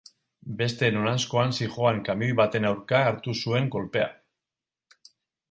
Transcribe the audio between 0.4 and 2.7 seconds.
Beste noranzkoan zihoan kamioi baten